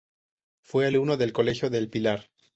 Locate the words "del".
1.15-1.31, 1.69-1.87